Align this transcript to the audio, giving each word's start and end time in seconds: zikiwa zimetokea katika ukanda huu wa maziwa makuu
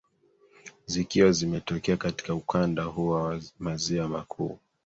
zikiwa 0.85 1.31
zimetokea 1.31 1.97
katika 1.97 2.33
ukanda 2.35 2.83
huu 2.83 3.07
wa 3.09 3.41
maziwa 3.59 4.07
makuu 4.09 4.59